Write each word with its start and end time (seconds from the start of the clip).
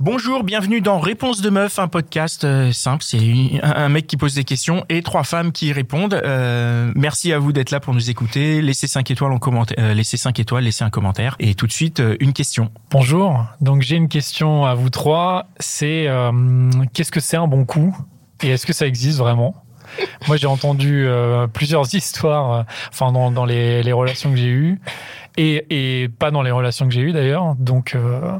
Bonjour, 0.00 0.42
bienvenue 0.42 0.80
dans 0.80 0.98
Réponse 0.98 1.40
de 1.40 1.50
meuf, 1.50 1.78
un 1.78 1.86
podcast 1.86 2.42
euh, 2.42 2.72
simple. 2.72 3.04
C'est 3.04 3.20
un, 3.62 3.88
mec 3.88 4.08
qui 4.08 4.16
pose 4.16 4.34
des 4.34 4.42
questions 4.42 4.84
et 4.88 5.02
trois 5.02 5.22
femmes 5.22 5.52
qui 5.52 5.72
répondent. 5.72 6.14
Euh, 6.14 6.90
merci 6.96 7.32
à 7.32 7.38
vous 7.38 7.52
d'être 7.52 7.70
là 7.70 7.78
pour 7.78 7.94
nous 7.94 8.10
écouter. 8.10 8.60
Laissez 8.60 8.88
5 8.88 9.08
étoiles 9.12 9.30
en 9.30 9.38
commentaire, 9.38 9.76
euh, 9.78 9.94
laissez 9.94 10.16
5 10.16 10.40
étoiles, 10.40 10.64
laissez 10.64 10.82
un 10.82 10.90
commentaire. 10.90 11.36
Et 11.38 11.54
tout 11.54 11.68
de 11.68 11.72
suite, 11.72 12.00
euh, 12.00 12.16
une 12.18 12.32
question. 12.32 12.72
Bonjour, 12.90 13.46
donc 13.60 13.82
j'ai 13.82 13.94
une 13.94 14.08
question 14.08 14.64
à 14.64 14.74
vous 14.74 14.90
trois. 14.90 15.46
C'est 15.60 16.08
euh, 16.08 16.32
qu'est-ce 16.92 17.12
que 17.12 17.20
c'est 17.20 17.36
un 17.36 17.46
bon 17.46 17.64
coup? 17.64 17.96
Et 18.42 18.48
est-ce 18.48 18.66
que 18.66 18.72
ça 18.72 18.88
existe 18.88 19.18
vraiment? 19.18 19.54
Moi 20.26 20.38
j'ai 20.38 20.48
entendu 20.48 21.06
plusieurs 21.52 21.84
histoires, 21.94 22.64
enfin 22.88 23.12
dans, 23.12 23.30
dans 23.30 23.44
les, 23.44 23.84
les 23.84 23.92
relations 23.92 24.30
que 24.30 24.36
j'ai 24.36 24.48
eues 24.48 24.80
et, 25.36 26.02
et 26.02 26.08
pas 26.08 26.30
dans 26.30 26.42
les 26.42 26.50
relations 26.50 26.86
que 26.86 26.94
j'ai 26.94 27.00
eues 27.00 27.12
d'ailleurs. 27.12 27.54
Donc 27.56 27.94
euh, 27.94 28.38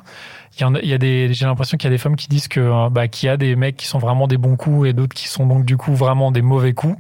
il 0.56 0.62
y 0.62 0.64
en 0.64 0.74
a, 0.74 0.80
il 0.80 0.88
y 0.88 0.94
a 0.94 0.98
des, 0.98 1.32
j'ai 1.32 1.46
l'impression 1.46 1.76
qu'il 1.76 1.88
y 1.88 1.92
a 1.92 1.94
des 1.94 1.98
femmes 1.98 2.16
qui 2.16 2.28
disent 2.28 2.48
que 2.48 2.88
bah, 2.88 3.08
qu'il 3.08 3.26
y 3.26 3.30
a 3.30 3.36
des 3.36 3.56
mecs 3.56 3.76
qui 3.76 3.86
sont 3.86 3.98
vraiment 3.98 4.26
des 4.26 4.36
bons 4.36 4.56
coups 4.56 4.88
et 4.88 4.92
d'autres 4.92 5.14
qui 5.14 5.28
sont 5.28 5.46
donc 5.46 5.64
du 5.64 5.76
coup 5.76 5.94
vraiment 5.94 6.30
des 6.30 6.42
mauvais 6.42 6.72
coups. 6.72 6.96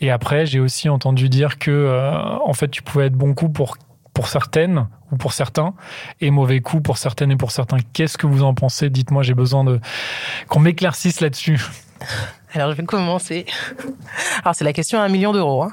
Et 0.00 0.10
après 0.10 0.46
j'ai 0.46 0.60
aussi 0.60 0.88
entendu 0.88 1.28
dire 1.28 1.58
que 1.58 1.70
euh, 1.70 2.38
en 2.44 2.52
fait 2.52 2.68
tu 2.68 2.82
pouvais 2.82 3.06
être 3.06 3.14
bon 3.14 3.34
coup 3.34 3.48
pour 3.48 3.76
pour 4.14 4.28
certaines 4.28 4.88
ou 5.12 5.16
pour 5.16 5.32
certains 5.32 5.74
et 6.20 6.30
mauvais 6.30 6.60
coup 6.60 6.80
pour 6.80 6.96
certaines 6.96 7.32
et 7.32 7.36
pour 7.36 7.50
certains. 7.50 7.78
Qu'est-ce 7.92 8.16
que 8.16 8.26
vous 8.26 8.42
en 8.42 8.54
pensez? 8.54 8.88
Dites-moi, 8.88 9.22
j'ai 9.22 9.34
besoin 9.34 9.62
de 9.62 9.80
qu'on 10.48 10.60
m'éclaircisse 10.60 11.20
là-dessus. 11.20 11.60
Alors, 12.54 12.70
je 12.72 12.76
vais 12.76 12.84
commencer. 12.84 13.44
Alors, 14.42 14.54
c'est 14.54 14.64
la 14.64 14.72
question 14.72 14.98
à 14.98 15.02
un 15.02 15.08
million 15.08 15.32
d'euros. 15.32 15.64
Hein. 15.64 15.72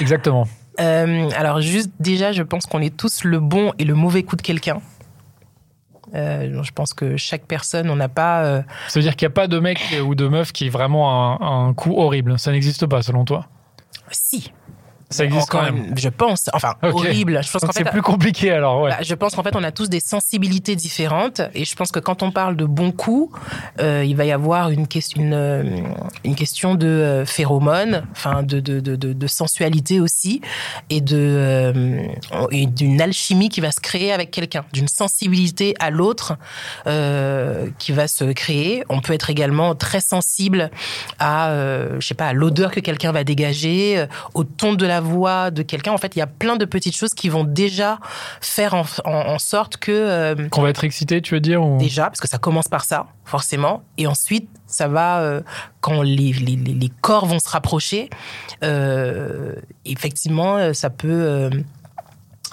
Exactement. 0.00 0.46
Euh, 0.80 1.28
alors, 1.36 1.60
juste 1.60 1.90
déjà, 1.98 2.32
je 2.32 2.42
pense 2.42 2.66
qu'on 2.66 2.80
est 2.80 2.96
tous 2.96 3.24
le 3.24 3.40
bon 3.40 3.72
et 3.78 3.84
le 3.84 3.94
mauvais 3.94 4.22
coup 4.22 4.36
de 4.36 4.42
quelqu'un. 4.42 4.80
Euh, 6.14 6.62
je 6.62 6.72
pense 6.72 6.94
que 6.94 7.16
chaque 7.16 7.42
personne, 7.46 7.90
on 7.90 7.96
n'a 7.96 8.08
pas. 8.08 8.44
euh, 8.44 8.62
Ça 8.88 8.98
veut 8.98 9.02
dire 9.02 9.14
qu'il 9.16 9.26
n'y 9.26 9.32
a 9.32 9.34
pas 9.34 9.46
de 9.46 9.58
mec 9.58 9.78
ou 10.04 10.14
de 10.14 10.26
meuf 10.28 10.52
qui 10.52 10.66
est 10.66 10.70
vraiment 10.70 11.40
un, 11.42 11.68
un 11.68 11.74
coup 11.74 11.94
horrible. 11.98 12.38
Ça 12.38 12.50
n'existe 12.52 12.86
pas 12.86 13.02
selon 13.02 13.24
toi? 13.24 13.46
si. 14.10 14.52
Ça 15.10 15.24
existe 15.24 15.48
quand 15.48 15.62
même. 15.62 15.94
Je 15.96 16.08
pense. 16.08 16.50
Enfin, 16.52 16.74
horrible. 16.82 17.40
Je 17.42 17.50
pense 17.50 17.62
qu'en 17.62 17.72
c'est 17.72 17.84
fait, 17.84 17.90
plus 17.90 18.02
compliqué 18.02 18.50
alors, 18.50 18.82
ouais. 18.82 18.90
Bah, 18.90 18.98
je 19.00 19.14
pense 19.14 19.34
qu'en 19.34 19.42
fait, 19.42 19.56
on 19.56 19.64
a 19.64 19.72
tous 19.72 19.88
des 19.88 20.00
sensibilités 20.00 20.76
différentes. 20.76 21.40
Et 21.54 21.64
je 21.64 21.74
pense 21.74 21.92
que 21.92 21.98
quand 21.98 22.22
on 22.22 22.30
parle 22.30 22.56
de 22.56 22.66
bons 22.66 22.92
coups, 22.92 23.38
euh, 23.80 24.04
il 24.06 24.16
va 24.16 24.26
y 24.26 24.32
avoir 24.32 24.70
une, 24.70 24.86
question, 24.86 25.22
une, 25.22 25.32
euh, 25.32 25.62
une 26.24 26.34
question 26.34 26.74
de 26.74 26.86
euh, 26.86 27.24
phéromones, 27.24 28.04
enfin 28.12 28.42
de, 28.42 28.60
de, 28.60 28.80
de, 28.80 28.96
de, 28.96 29.12
de 29.12 29.26
sensualité 29.26 30.00
aussi, 30.00 30.42
et 30.90 31.00
de 31.00 31.16
euh, 31.16 32.02
et 32.50 32.66
d'une 32.66 33.00
alchimie 33.00 33.48
qui 33.48 33.60
va 33.60 33.72
se 33.72 33.80
créer 33.80 34.12
avec 34.12 34.30
quelqu'un, 34.30 34.64
d'une 34.72 34.88
sensibilité 34.88 35.74
à 35.80 35.90
l'autre 35.90 36.36
euh, 36.86 37.68
qui 37.78 37.92
va 37.92 38.08
se 38.08 38.24
créer. 38.32 38.84
On 38.88 39.00
peut 39.00 39.14
être 39.14 39.30
également 39.30 39.74
très 39.74 40.00
sensible 40.00 40.70
à, 41.18 41.48
euh, 41.50 41.96
je 41.98 42.06
sais 42.06 42.14
pas, 42.14 42.26
à 42.26 42.32
l'odeur 42.32 42.70
que 42.70 42.80
quelqu'un 42.80 43.12
va 43.12 43.24
dégager, 43.24 43.98
euh, 43.98 44.06
au 44.34 44.44
ton 44.44 44.74
de 44.74 44.86
la 44.86 44.97
voix 45.00 45.50
de 45.50 45.62
quelqu'un. 45.62 45.92
En 45.92 45.98
fait, 45.98 46.16
il 46.16 46.18
y 46.18 46.22
a 46.22 46.26
plein 46.26 46.56
de 46.56 46.64
petites 46.64 46.96
choses 46.96 47.14
qui 47.14 47.28
vont 47.28 47.44
déjà 47.44 47.98
faire 48.40 48.74
en, 48.74 48.84
en- 49.04 49.10
en 49.34 49.38
sorte 49.38 49.76
que 49.76 49.92
euh, 49.92 50.48
Qu'on 50.50 50.62
va 50.62 50.70
être 50.70 50.84
excité, 50.84 51.20
tu 51.22 51.34
veux 51.34 51.40
dire 51.40 51.62
ou... 51.64 51.78
déjà, 51.78 52.04
parce 52.06 52.20
que 52.20 52.28
ça 52.28 52.38
commence 52.38 52.68
par 52.68 52.84
ça, 52.84 53.06
forcément, 53.24 53.82
et 53.96 54.06
ensuite 54.06 54.48
ça 54.66 54.86
va 54.88 55.20
euh, 55.20 55.40
quand 55.80 56.02
les, 56.02 56.32
les, 56.32 56.90
corps 57.00 57.26
vont 57.26 57.38
se 57.38 57.48
rapprocher. 57.48 58.10
euh, 58.62 59.54
effectivement, 59.84 60.72
ça 60.74 60.90
peut 60.90 61.50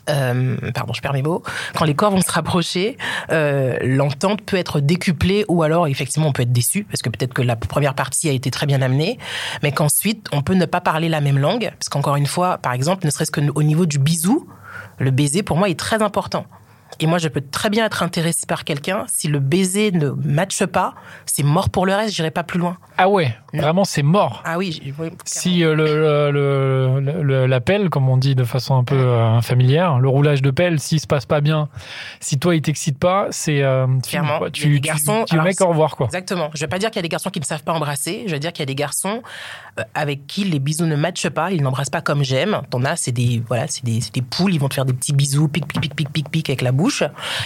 euh, 0.09 0.57
pardon, 0.73 0.93
je 0.93 1.01
perds 1.01 1.13
mes 1.13 1.21
mots. 1.21 1.43
Quand 1.75 1.85
les 1.85 1.95
corps 1.95 2.11
vont 2.11 2.21
se 2.21 2.31
rapprocher, 2.31 2.97
euh, 3.31 3.77
l'entente 3.81 4.41
peut 4.41 4.57
être 4.57 4.79
décuplée 4.79 5.45
ou 5.47 5.63
alors 5.63 5.87
effectivement 5.87 6.27
on 6.27 6.31
peut 6.31 6.43
être 6.43 6.51
déçu 6.51 6.83
parce 6.83 7.01
que 7.01 7.09
peut-être 7.09 7.33
que 7.33 7.41
la 7.41 7.55
première 7.55 7.95
partie 7.95 8.29
a 8.29 8.31
été 8.31 8.51
très 8.51 8.65
bien 8.65 8.81
amenée, 8.81 9.17
mais 9.63 9.71
qu'ensuite 9.71 10.27
on 10.31 10.41
peut 10.41 10.53
ne 10.53 10.65
pas 10.65 10.81
parler 10.81 11.09
la 11.09 11.21
même 11.21 11.37
langue 11.37 11.71
parce 11.71 11.89
qu'encore 11.89 12.15
une 12.15 12.27
fois, 12.27 12.57
par 12.57 12.73
exemple, 12.73 13.05
ne 13.05 13.11
serait-ce 13.11 13.31
qu'au 13.31 13.63
niveau 13.63 13.85
du 13.85 13.99
bisou, 13.99 14.47
le 14.99 15.11
baiser 15.11 15.43
pour 15.43 15.57
moi 15.57 15.69
est 15.69 15.79
très 15.79 16.01
important. 16.01 16.45
Et 16.99 17.07
moi, 17.07 17.17
je 17.17 17.27
peux 17.27 17.41
très 17.41 17.69
bien 17.69 17.85
être 17.85 18.03
intéressée 18.03 18.45
par 18.47 18.63
quelqu'un. 18.63 19.03
Si 19.07 19.27
le 19.27 19.39
baiser 19.39 19.91
ne 19.91 20.09
matche 20.11 20.65
pas, 20.65 20.93
c'est 21.25 21.43
mort 21.43 21.69
pour 21.69 21.85
le 21.85 21.93
reste. 21.93 22.13
J'irai 22.15 22.31
pas 22.31 22.43
plus 22.43 22.59
loin. 22.59 22.77
Ah 22.97 23.09
ouais, 23.09 23.35
vraiment 23.53 23.83
c'est 23.83 24.03
mort. 24.03 24.41
Ah 24.45 24.57
oui, 24.57 24.93
Si 25.25 25.63
euh, 25.63 25.75
le, 25.75 26.31
le, 26.31 27.21
le- 27.23 27.45
la 27.45 27.59
pelle, 27.61 27.89
comme 27.89 28.07
on 28.07 28.15
dit 28.15 28.35
de 28.35 28.45
façon 28.45 28.75
un 28.77 28.83
peu 28.85 28.95
euh, 28.95 29.41
familière, 29.41 29.99
le 29.99 30.07
roulage 30.07 30.41
de 30.41 30.51
pelle, 30.51 30.79
s'il 30.79 31.01
se 31.01 31.07
passe 31.07 31.25
pas 31.25 31.41
bien, 31.41 31.67
si 32.21 32.39
toi 32.39 32.55
il 32.55 32.61
t'excite 32.61 32.97
pas, 32.97 33.27
c'est 33.31 33.61
euh, 33.61 33.85
Clairement. 34.07 34.37
quoi. 34.37 34.49
Tu, 34.51 34.61
tu, 34.63 34.79
garçons- 34.79 35.25
tu 35.27 35.33
alors, 35.35 35.45
mec 35.45 35.59
au 35.59 35.67
revoir 35.67 35.97
quoi. 35.97 36.05
Exactement. 36.07 36.49
Je 36.53 36.61
vais 36.61 36.67
pas 36.67 36.79
dire 36.79 36.89
qu'il 36.89 36.97
y 36.97 36.99
a 36.99 37.01
des 37.03 37.09
garçons 37.09 37.29
qui 37.29 37.39
ne 37.41 37.45
savent 37.45 37.63
pas 37.63 37.73
embrasser. 37.73 38.23
Je 38.27 38.31
vais 38.31 38.39
dire 38.39 38.53
qu'il 38.53 38.61
y 38.61 38.63
a 38.63 38.67
des 38.67 38.75
garçons 38.75 39.21
avec 39.93 40.25
qui 40.27 40.45
les 40.45 40.59
bisous 40.59 40.85
ne 40.85 40.95
matchent 40.95 41.29
pas. 41.29 41.51
Ils 41.51 41.61
n'embrassent 41.61 41.89
pas 41.89 42.01
comme 42.01 42.23
j'aime. 42.23 42.61
T'en 42.69 42.83
as, 42.85 42.95
c'est 42.95 43.11
des 43.11 43.43
voilà, 43.47 43.65
c'est 43.67 43.83
des, 43.83 43.99
c'est 43.99 44.13
des 44.13 44.21
poules. 44.21 44.53
Ils 44.53 44.59
vont 44.59 44.69
te 44.69 44.73
faire 44.75 44.85
des 44.85 44.93
petits 44.93 45.13
bisous, 45.13 45.49
pic 45.49 45.67
pic 45.67 45.81
pic 45.81 45.93
pic 45.95 46.09
pic 46.09 46.29
pic 46.29 46.49
avec 46.49 46.61
la 46.61 46.71
bouche. 46.71 46.84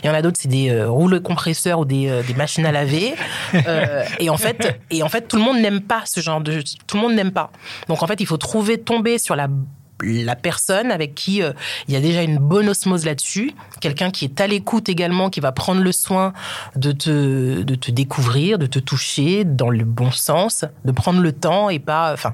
Il 0.04 0.08
y 0.08 0.10
en 0.10 0.14
a 0.14 0.22
d'autres, 0.22 0.38
c'est 0.40 0.48
des 0.48 0.70
euh, 0.70 0.90
rouleaux 0.90 1.22
compresseurs 1.22 1.80
ou 1.80 1.86
des, 1.86 2.10
euh, 2.10 2.24
des 2.24 2.34
machines 2.34 2.66
à 2.66 2.72
laver. 2.72 3.14
Euh, 3.54 4.04
et 4.20 4.30
en 4.30 4.38
fait, 4.38 4.80
et 4.90 5.04
en 5.04 5.10
fait, 5.10 5.28
tout 5.28 5.38
le 5.38 5.44
monde 5.44 5.60
n'aime 5.60 5.82
pas 5.82 6.04
ce 6.06 6.20
genre 6.20 6.42
de. 6.42 6.62
Tout 6.88 6.98
le 6.98 7.02
monde 7.02 7.14
n'aime 7.14 7.32
pas. 7.32 7.52
Donc 7.88 8.04
en 8.04 8.08
fait, 8.08 8.20
il 8.20 8.26
faut 8.26 8.38
trouver 8.38 8.80
tomber 8.80 9.18
sur 9.18 9.36
la 9.36 9.48
la 10.02 10.36
personne 10.36 10.92
avec 10.92 11.16
qui 11.16 11.42
euh, 11.42 11.52
il 11.88 11.94
y 11.94 11.98
a 11.98 12.00
déjà 12.00 12.22
une 12.22 12.38
bonne 12.38 12.70
osmose 12.70 13.06
là-dessus, 13.06 13.52
quelqu'un 13.82 14.12
qui 14.12 14.26
est 14.26 14.42
à 14.42 14.48
l'écoute 14.48 14.90
également, 14.90 15.30
qui 15.30 15.40
va 15.40 15.52
prendre 15.52 15.82
le 15.82 15.92
soin 15.92 16.34
de 16.76 16.92
te, 16.92 17.62
de 17.62 17.76
te 17.76 17.92
découvrir, 17.92 18.58
de 18.58 18.66
te 18.66 18.80
toucher 18.80 19.44
dans 19.44 19.70
le 19.70 19.84
bon 19.84 20.12
sens, 20.12 20.66
de 20.86 20.92
prendre 20.92 21.22
le 21.22 21.32
temps 21.32 21.70
et 21.70 21.80
pas, 21.80 22.14
enfin, 22.14 22.34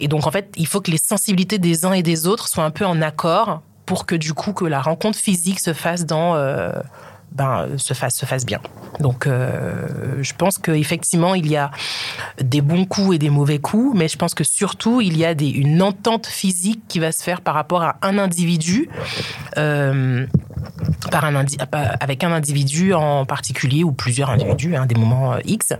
et 0.00 0.08
donc 0.08 0.26
en 0.26 0.30
fait, 0.30 0.52
il 0.56 0.66
faut 0.66 0.80
que 0.80 0.90
les 0.90 0.98
sensibilités 0.98 1.58
des 1.58 1.84
uns 1.84 1.92
et 1.92 2.02
des 2.02 2.26
autres 2.26 2.48
soient 2.48 2.64
un 2.64 2.70
peu 2.70 2.86
en 2.86 3.02
accord 3.02 3.62
pour 3.86 4.04
que 4.04 4.14
du 4.14 4.34
coup 4.34 4.52
que 4.52 4.64
la 4.64 4.80
rencontre 4.80 5.18
physique 5.18 5.60
se 5.60 5.72
fasse 5.72 6.04
dans 6.04 6.34
euh, 6.34 6.72
ben, 7.32 7.68
se 7.76 7.94
fasse 7.94 8.16
se 8.16 8.26
fasse 8.26 8.44
bien. 8.44 8.60
Donc, 9.00 9.26
euh, 9.26 10.22
je 10.22 10.32
pense 10.32 10.58
qu'effectivement, 10.58 11.34
il 11.34 11.48
y 11.48 11.56
a 11.56 11.70
des 12.40 12.60
bons 12.60 12.84
coups 12.86 13.16
et 13.16 13.18
des 13.18 13.30
mauvais 13.30 13.58
coups, 13.58 13.96
mais 13.96 14.08
je 14.08 14.16
pense 14.16 14.34
que 14.34 14.44
surtout, 14.44 15.00
il 15.00 15.16
y 15.16 15.24
a 15.24 15.34
des, 15.34 15.48
une 15.48 15.82
entente 15.82 16.26
physique 16.26 16.82
qui 16.88 16.98
va 16.98 17.12
se 17.12 17.22
faire 17.22 17.40
par 17.40 17.54
rapport 17.54 17.82
à 17.82 17.96
un 18.02 18.18
individu, 18.18 18.88
euh, 19.58 20.26
par 21.10 21.24
un 21.24 21.34
indi- 21.34 21.56
avec 22.00 22.24
un 22.24 22.32
individu 22.32 22.94
en 22.94 23.24
particulier 23.24 23.84
ou 23.84 23.92
plusieurs 23.92 24.30
individus, 24.30 24.76
hein, 24.76 24.86
des 24.86 24.94
moments 24.94 25.32
euh, 25.34 25.38
X. 25.44 25.72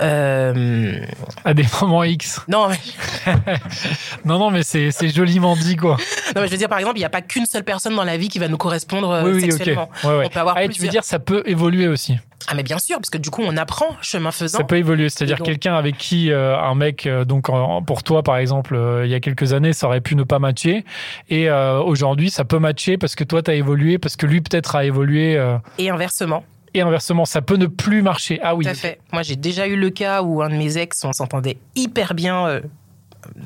Euh, 0.00 1.04
À 1.44 1.54
des 1.54 1.64
moments 1.80 2.04
X. 2.04 2.40
non, 2.48 2.68
mais, 2.68 2.78
Non, 4.24 4.38
non, 4.38 4.50
mais 4.50 4.62
c'est 4.62 4.90
c'est 4.90 5.08
joliment 5.08 5.56
dit 5.56 5.76
quoi. 5.76 5.96
non, 6.34 6.42
mais 6.42 6.46
je 6.46 6.52
veux 6.52 6.58
dire, 6.58 6.68
par 6.68 6.78
exemple, 6.78 6.96
il 6.96 7.00
n'y 7.00 7.06
a 7.06 7.10
pas 7.10 7.22
qu'une 7.22 7.46
seule 7.46 7.64
personne 7.64 7.94
dans 7.96 8.04
la 8.04 8.16
vie 8.16 8.28
qui 8.28 8.38
va 8.38 8.48
nous 8.48 8.56
correspondre 8.56 9.10
euh, 9.10 9.22
oui, 9.24 9.32
oui, 9.34 9.44
ok. 9.44 9.52
sexuellement. 9.52 9.88
Ouais, 10.04 10.16
ouais. 10.18 10.24
On 10.26 10.28
peut 10.28 10.40
avoir 10.40 10.56
Ah, 10.58 10.68
tu 10.68 10.80
veux 10.82 10.88
dire, 10.88 11.04
ça 11.04 11.18
peut 11.18 11.42
évoluer 11.46 11.88
aussi. 11.88 12.18
Ah, 12.48 12.54
mais 12.54 12.62
bien 12.62 12.78
sûr, 12.78 12.96
parce 12.96 13.10
que 13.10 13.18
du 13.18 13.30
coup, 13.30 13.42
on 13.44 13.56
apprend 13.56 13.96
chemin 14.02 14.30
faisant. 14.32 14.58
Ça 14.58 14.64
peut 14.64 14.76
évoluer, 14.76 15.08
c'est-à-dire 15.08 15.36
donc- 15.38 15.46
quelqu'un 15.46 15.74
avec 15.74 15.96
qui 15.98 16.30
euh, 16.30 16.58
un 16.58 16.74
mec, 16.74 17.06
euh, 17.06 17.24
donc 17.24 17.48
en- 17.48 17.82
pour 17.82 18.02
toi 18.02 18.22
par 18.22 18.36
exemple, 18.36 18.74
euh, 18.74 19.04
il 19.06 19.10
y 19.10 19.14
a 19.14 19.20
quelques 19.20 19.52
années, 19.52 19.72
ça 19.72 19.86
aurait 19.86 20.00
pu 20.00 20.16
ne 20.16 20.22
pas 20.24 20.38
matcher, 20.38 20.84
et 21.30 21.50
aujourd'hui 21.50 22.30
ça 22.30 22.44
peut 22.44 22.58
matcher 22.58 22.98
parce 22.98 23.14
que 23.14 23.24
toi 23.24 23.42
t'as 23.42 23.54
évolué, 23.54 23.98
parce 23.98 24.16
que 24.16 24.26
lui 24.26 24.40
peut-être 24.40 24.76
a 24.76 24.84
évolué, 24.84 25.40
Et 25.78 25.90
inversement. 25.90 26.44
et 26.74 26.80
inversement, 26.80 27.24
ça 27.24 27.42
peut 27.42 27.56
ne 27.56 27.66
plus 27.66 28.02
marcher. 28.02 28.40
Ah 28.42 28.54
oui. 28.54 28.64
Tout 28.64 28.70
à 28.70 28.74
fait. 28.74 28.98
Moi, 29.12 29.22
j'ai 29.22 29.36
déjà 29.36 29.66
eu 29.66 29.76
le 29.76 29.90
cas 29.90 30.22
où 30.22 30.42
un 30.42 30.48
de 30.48 30.54
mes 30.56 30.78
ex, 30.78 31.04
on 31.04 31.12
s'entendait 31.12 31.58
hyper 31.76 32.14
bien, 32.14 32.60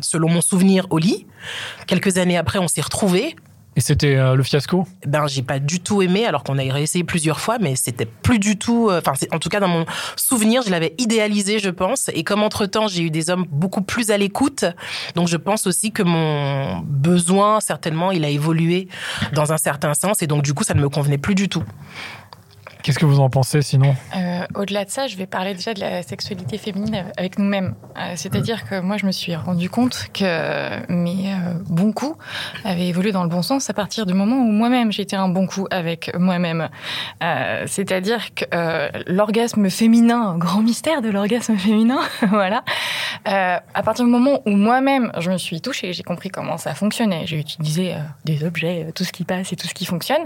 selon 0.00 0.28
mon 0.30 0.40
souvenir, 0.40 0.86
au 0.90 0.98
lit. 0.98 1.26
Quelques 1.86 2.18
années 2.18 2.36
après, 2.38 2.58
on 2.58 2.68
s'est 2.68 2.80
retrouvés. 2.80 3.34
Et 3.76 3.80
c'était 3.82 4.16
euh, 4.16 4.34
le 4.34 4.42
fiasco? 4.42 4.86
Ben, 5.06 5.26
j'ai 5.26 5.42
pas 5.42 5.58
du 5.58 5.80
tout 5.80 6.00
aimé, 6.00 6.24
alors 6.24 6.42
qu'on 6.44 6.56
a 6.56 6.62
réessayé 6.62 7.04
plusieurs 7.04 7.38
fois, 7.40 7.58
mais 7.60 7.76
c'était 7.76 8.06
plus 8.06 8.38
du 8.38 8.56
tout. 8.56 8.88
euh, 8.88 9.00
Enfin, 9.06 9.12
en 9.32 9.38
tout 9.38 9.50
cas, 9.50 9.60
dans 9.60 9.68
mon 9.68 9.84
souvenir, 10.16 10.62
je 10.62 10.70
l'avais 10.70 10.94
idéalisé, 10.96 11.58
je 11.58 11.68
pense. 11.68 12.08
Et 12.14 12.24
comme 12.24 12.42
entre-temps, 12.42 12.88
j'ai 12.88 13.02
eu 13.02 13.10
des 13.10 13.28
hommes 13.28 13.44
beaucoup 13.50 13.82
plus 13.82 14.10
à 14.10 14.16
l'écoute, 14.16 14.64
donc 15.14 15.28
je 15.28 15.36
pense 15.36 15.66
aussi 15.66 15.92
que 15.92 16.02
mon 16.02 16.78
besoin, 16.86 17.60
certainement, 17.60 18.12
il 18.12 18.24
a 18.24 18.30
évolué 18.30 18.88
dans 19.34 19.52
un 19.52 19.58
certain 19.58 19.92
sens. 19.92 20.22
Et 20.22 20.26
donc, 20.26 20.42
du 20.42 20.54
coup, 20.54 20.64
ça 20.64 20.72
ne 20.72 20.80
me 20.80 20.88
convenait 20.88 21.18
plus 21.18 21.34
du 21.34 21.50
tout. 21.50 21.62
Qu'est-ce 22.86 23.00
que 23.00 23.04
vous 23.04 23.18
en 23.18 23.28
pensez 23.28 23.62
sinon 23.62 23.96
Euh, 24.16 24.46
Au-delà 24.54 24.84
de 24.84 24.90
ça, 24.90 25.08
je 25.08 25.16
vais 25.16 25.26
parler 25.26 25.54
déjà 25.54 25.74
de 25.74 25.80
la 25.80 26.04
sexualité 26.04 26.56
féminine 26.56 27.04
avec 27.16 27.36
nous-mêmes. 27.36 27.74
Euh, 27.98 28.12
C'est-à-dire 28.14 28.64
que 28.64 28.78
moi, 28.78 28.96
je 28.96 29.06
me 29.06 29.10
suis 29.10 29.34
rendu 29.34 29.68
compte 29.68 30.06
que 30.14 30.92
mes 30.92 31.32
euh, 31.32 31.54
bons 31.68 31.90
coups 31.90 32.16
avaient 32.62 32.86
évolué 32.86 33.10
dans 33.10 33.24
le 33.24 33.28
bon 33.28 33.42
sens 33.42 33.68
à 33.68 33.72
partir 33.72 34.06
du 34.06 34.14
moment 34.14 34.36
où 34.36 34.52
moi-même 34.52 34.92
j'étais 34.92 35.16
un 35.16 35.28
bon 35.28 35.48
coup 35.48 35.66
avec 35.72 36.16
moi-même. 36.16 36.68
C'est-à-dire 37.66 38.32
que 38.36 38.44
l'orgasme 39.10 39.68
féminin, 39.68 40.38
grand 40.38 40.62
mystère 40.62 41.02
de 41.02 41.08
l'orgasme 41.08 41.56
féminin, 41.56 41.98
voilà. 42.28 42.62
À 43.24 43.82
partir 43.84 44.04
du 44.04 44.12
moment 44.12 44.42
où 44.46 44.50
moi-même 44.50 45.10
je 45.18 45.32
me 45.32 45.38
suis 45.38 45.60
touchée, 45.60 45.92
j'ai 45.92 46.04
compris 46.04 46.28
comment 46.28 46.56
ça 46.56 46.72
fonctionnait, 46.76 47.22
j'ai 47.26 47.40
utilisé 47.40 47.96
des 48.24 48.44
objets, 48.44 48.92
tout 48.94 49.02
ce 49.02 49.10
qui 49.10 49.24
passe 49.24 49.52
et 49.52 49.56
tout 49.56 49.66
ce 49.66 49.74
qui 49.74 49.86
fonctionne. 49.86 50.22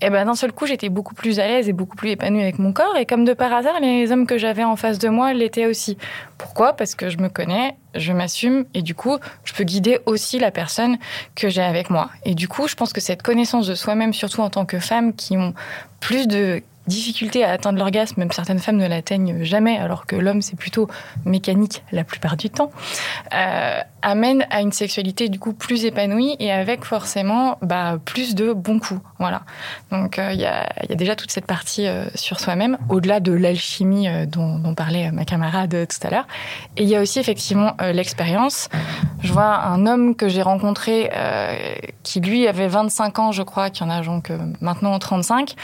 Et 0.00 0.08
ben 0.08 0.24
d'un 0.24 0.36
seul 0.36 0.52
coup, 0.52 0.66
j'étais 0.66 0.88
beaucoup 0.88 1.16
plus 1.16 1.40
à 1.40 1.48
l'aise 1.48 1.68
et 1.68 1.72
beaucoup 1.72 1.95
plus 1.96 2.10
épanouie 2.10 2.42
avec 2.42 2.60
mon 2.60 2.72
corps. 2.72 2.96
Et 2.96 3.06
comme 3.06 3.24
de 3.24 3.32
par 3.32 3.52
hasard, 3.52 3.80
les 3.80 4.12
hommes 4.12 4.26
que 4.26 4.38
j'avais 4.38 4.62
en 4.62 4.76
face 4.76 4.98
de 4.98 5.08
moi 5.08 5.32
l'étaient 5.32 5.66
aussi. 5.66 5.98
Pourquoi? 6.38 6.74
Parce 6.74 6.94
que 6.94 7.08
je 7.08 7.18
me 7.18 7.28
connais, 7.28 7.74
je 7.94 8.12
m'assume 8.12 8.66
et 8.74 8.82
du 8.82 8.94
coup, 8.94 9.18
je 9.44 9.52
peux 9.52 9.64
guider 9.64 9.98
aussi 10.06 10.38
la 10.38 10.50
personne 10.50 10.98
que 11.34 11.48
j'ai 11.48 11.62
avec 11.62 11.90
moi. 11.90 12.10
Et 12.24 12.34
du 12.34 12.46
coup, 12.46 12.68
je 12.68 12.76
pense 12.76 12.92
que 12.92 13.00
cette 13.00 13.22
connaissance 13.22 13.66
de 13.66 13.74
soi-même, 13.74 14.12
surtout 14.12 14.42
en 14.42 14.50
tant 14.50 14.66
que 14.66 14.78
femme, 14.78 15.14
qui 15.14 15.36
ont 15.36 15.54
plus 16.00 16.28
de 16.28 16.62
difficulté 16.86 17.44
à 17.44 17.50
atteindre 17.50 17.78
l'orgasme, 17.78 18.14
même 18.18 18.30
certaines 18.30 18.58
femmes 18.58 18.76
ne 18.76 18.86
l'atteignent 18.86 19.42
jamais, 19.42 19.76
alors 19.76 20.06
que 20.06 20.16
l'homme 20.16 20.42
c'est 20.42 20.56
plutôt 20.56 20.88
mécanique 21.24 21.82
la 21.92 22.04
plupart 22.04 22.36
du 22.36 22.50
temps, 22.50 22.70
euh, 23.34 23.80
amène 24.06 24.46
à 24.50 24.60
une 24.60 24.70
sexualité 24.70 25.28
du 25.28 25.40
coup 25.40 25.52
plus 25.52 25.84
épanouie 25.84 26.36
et 26.38 26.52
avec 26.52 26.84
forcément 26.84 27.58
bah, 27.60 27.98
plus 28.04 28.36
de 28.36 28.52
bons 28.52 28.78
coups. 28.78 29.00
Voilà. 29.18 29.42
Donc 29.90 30.20
euh, 30.20 30.32
il 30.32 30.40
y, 30.40 30.46
a, 30.46 30.68
déjà 30.90 31.16
toute 31.16 31.32
cette 31.32 31.46
partie 31.46 31.88
euh, 31.88 32.06
sur 32.14 32.38
soi-même, 32.38 32.78
au-delà 32.88 33.18
de 33.18 33.32
l'alchimie 33.32 34.08
euh, 34.08 34.24
dont, 34.24 34.74
parlait 34.76 35.10
ma 35.10 35.24
camarade 35.24 35.88
tout 35.88 36.06
à 36.06 36.10
l'heure. 36.10 36.26
Et 36.76 36.84
il 36.84 36.88
y 36.88 36.94
a 36.94 37.00
aussi 37.00 37.18
effectivement 37.18 37.72
l'expérience. 37.80 38.68
Je 39.22 39.32
vois 39.32 39.64
un 39.64 39.86
homme 39.86 40.14
que 40.14 40.28
j'ai 40.28 40.42
rencontré 40.42 41.10
qui 42.02 42.20
lui 42.20 42.46
avait 42.46 42.68
25 42.68 43.18
ans, 43.18 43.32
je 43.32 43.42
crois, 43.42 43.70
qui 43.70 43.82
en 43.82 43.88
a 43.88 44.02
donc 44.02 44.30
maintenant 44.60 44.98
35. 44.98 45.54